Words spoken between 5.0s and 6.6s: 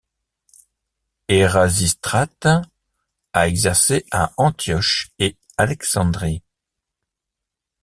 et Alexandrie.